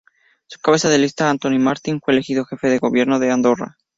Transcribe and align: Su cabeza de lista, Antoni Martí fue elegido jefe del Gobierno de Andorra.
Su 0.47 0.59
cabeza 0.59 0.89
de 0.89 0.97
lista, 0.97 1.29
Antoni 1.29 1.59
Martí 1.59 1.95
fue 2.03 2.15
elegido 2.15 2.43
jefe 2.45 2.67
del 2.71 2.79
Gobierno 2.79 3.19
de 3.19 3.29
Andorra. 3.29 3.77